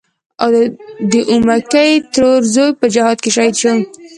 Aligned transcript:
د 1.11 1.13
اومکۍ 1.31 1.91
ترور 2.13 2.41
زوی 2.53 2.71
په 2.79 2.85
جهاد 2.95 3.17
کې 3.23 3.29
شهید 3.35 3.55
و. 3.59 3.63